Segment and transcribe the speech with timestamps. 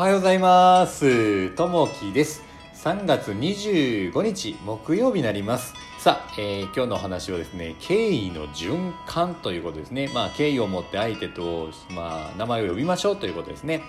[0.00, 1.50] おはようございます。
[1.50, 2.42] ともきです。
[2.72, 5.74] 3月25日木曜日になります。
[5.98, 10.10] さあ、えー今日のお話はですね、敬意の循環ということですね。
[10.14, 13.82] まあ、敬意を持って相手と、まあ、名前を呼びましょうということですね。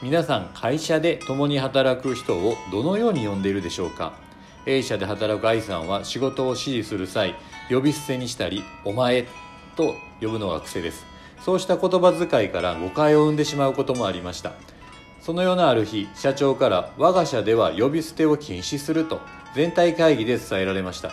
[0.00, 4.14] 皆さん、会社で共に働く人をどのように呼んでいるでしょうか
[4.64, 7.34] A 社で働く愛さんは仕事を指示する際、
[7.68, 9.26] 呼び捨てにしたり、お前
[9.76, 9.92] と
[10.22, 11.04] 呼ぶのが癖です。
[11.44, 14.54] そうした言葉遣いから誤解を生んでしまうこともありました。
[15.24, 19.22] そのようなある日、社長から我が社では呼び捨てを禁止すると
[19.54, 21.12] 全体会議で伝えられました。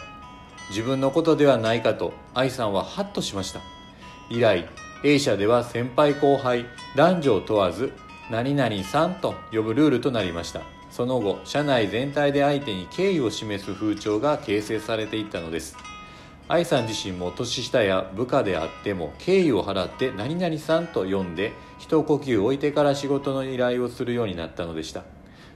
[0.70, 3.62] 自分のことではないかと愛さんはハッとしました。
[4.30, 4.68] 以来、
[5.06, 6.66] A 社では先輩後輩、
[6.98, 7.94] 男女を問わず、
[8.30, 10.62] 何々さんと呼ぶルールとなりました。
[10.90, 15.78] その後、社内全体で相手に敬意を示す風潮が形成されていったのです。
[16.52, 25.04] 愛さん自身も年下や部下であっても敬意を払って何々さんと呼んで一呼吸置いてから仕事の依頼をするようになったのでした。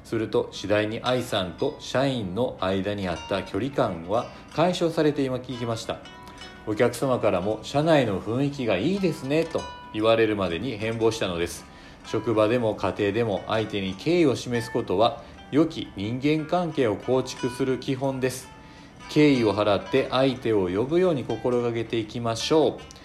[0.06, 5.98] すると次第に愛さんと社員の間にあった距離感は解消されていきました。
[6.66, 9.60] お客様からも社内の雰囲気がいいですねと
[9.92, 11.66] 言われるまでに変貌したのです。
[12.06, 18.55] 職場でも家庭でも相手に敬意を示すことは良き人間関係を構築する基本です。
[19.16, 22.96] 敬意を払って相手を呼ぶように心がけていきましょう。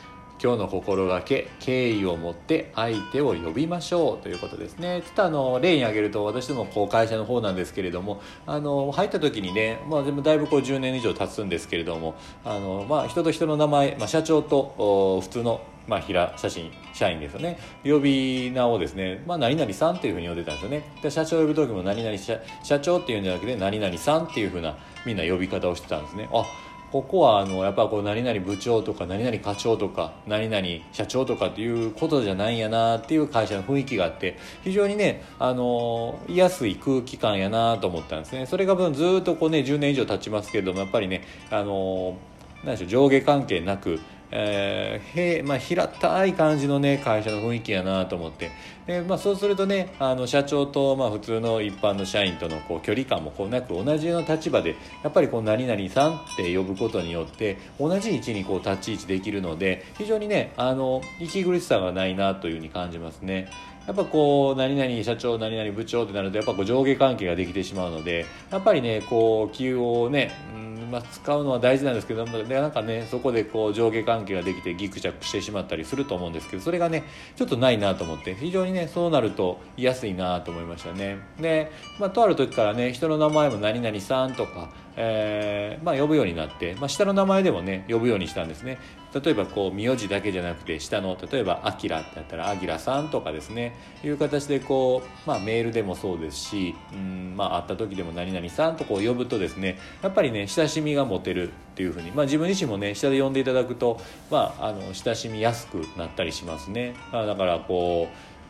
[0.42, 4.18] 今日の心がけ敬意を持って相手を呼びましょう。
[4.18, 5.02] ということですね。
[5.02, 17.58] ちょっとあの例に挙げると私どもこう会社の方なんですけれどもあの入った時にね、まあ、でもだいぶこう10年以上経つんですけれどもあの、まあ、人と人の名前、まあ、社長と普通のまあ、平写真社員ですよね。
[17.84, 20.82] 呼び名をですね、まあ、何々さんっていうふうに呼んでたんですよね。
[21.02, 26.28] で社長を呼ぶ時も何々社社長っていうんじゃなくて何々さんっていうふうなみんな呼び方をしてたんですね。
[26.32, 26.44] あ
[26.92, 38.46] ここはあのやっぱこう何々部長とか何々課長とか何々社長とかっていうことじゃないんやなっていう会社の雰囲気があって非常にねあの居やすい空気感やなと思ったんですね。
[38.46, 42.16] それが分ずっとこうね10年以上経ちますけれどもやっぱりねあの
[42.64, 44.00] 何でしょう上下関係なく
[44.32, 48.50] えーへまあ、平たい感じのね会社の雰囲気やなと思って
[48.86, 63.48] で、まあ、そうするとねあの社長と、まあ、普通の一般の社員とのこう距離感もこうなく同じような立場でやっぱりこう何々さんって呼ぶことによって同じ位置にこう立ち位置できるので非常にねあの息苦しさがないなというふうに感じますね。
[63.86, 77.04] やっぱこう何々社長何々部長ってなるとやっぱこう上下関係ができてしまうのでやっぱりねこう気をね、うんまあ、使うのは大事なんですけどでなんかねそこでこう上下関係ができてギクシャクしてしまったりすると思うんですけどそれがね
[77.36, 81.18] ちょっとないなと思って非常にねそうなると居やすいなと思いましたね。
[81.40, 88.78] で、まあ、とある時からね人の名前も何々さんとかえーまあ、呼ぶようになって、まあ、下の名前でもね呼ぶようにしたんですね。
[89.14, 104.00] 例えばこう名字だけじゃなくて下の例えば「あきら」ってやったら「あきらさん」とかですねいう形でこう、まあ、メールでもそうですし、うんまあ、会った時でも「何々さん」とこう呼ぶとですねやっぱりね親しみが持てるっていうふうに、まあ、自分自身もね下で呼んでいただくと、
[104.30, 108.08] まあ、あの親しみやすくなったりしますね、まあ、だからこ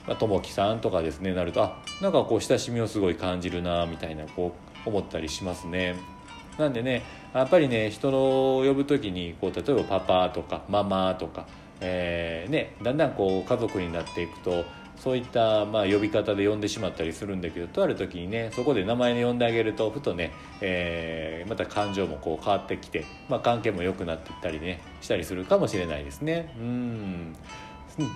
[0.09, 4.55] うともきさんとかですねなるとあなんかこう親しみをすごい感じるなみたいなこ
[4.87, 5.97] う思ったりしますね。
[6.59, 7.03] なんでね
[7.35, 11.47] やっぱりね人の呼ぶ時にこう例えばパパとかママとか、
[11.81, 14.65] えーね、だんだんこう家族になっていくと
[14.97, 26.55] そういったまあ呼び方で呼んでしまったりするんだけどとある時にねそこで名前で呼んであげるとふとね、えーまた感情もこう変わってきて、まあ、関係も良くなっていったりねしたりするかもしれないですね。
[26.59, 27.37] うん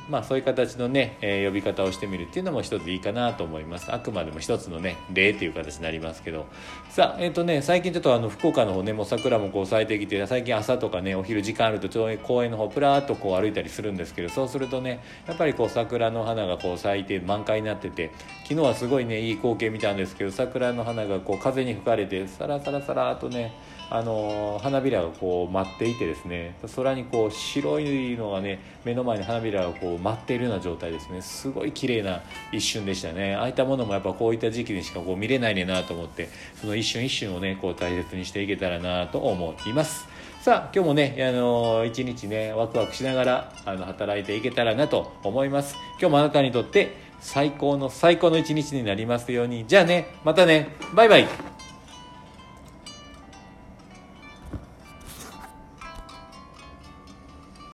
[0.09, 3.93] まあ、そういう形のね、えー呼び方をしてみるっていうのも一ついいかなと思います。
[3.93, 6.47] あくまでも一つのね例という形になりますけど。
[6.89, 18.11] さあえっ、とね最近ちょっとあの福岡の方ねもう桜もこう咲いてきて最近朝とかねお昼時間あるとちょうど公園の方プラーっとこう歩いたりするんですけどそうするとねやっぱりこう桜の花がこう咲いて満開になってて
[18.45, 23.53] 昨日はすごいねいい光景見たんですけど桜の花がこう風に吹かれてサラサラサラっとね
[23.91, 31.21] あの花びらがこう舞っていてですね空にこう白いのがね目の前に花びらがこう舞っているような状態ですね。
[31.23, 32.23] すごい綺麗な
[32.53, 33.35] 一瞬でしたね。
[33.35, 36.29] ああいったものもやっぱこういった時期にしかこう見れないねなと思って
[36.61, 40.07] その一瞬一瞬をねこう大切にしていけたらなと思います。
[40.41, 45.77] さあ今日もねあの一日ねワクワクしながらあの働いていけたらなと思います。
[46.01, 49.67] 今日もあなたにとって最高の最高の一日になりますように。
[49.67, 50.69] じゃあねまたね。
[50.95, 51.54] バイバイ。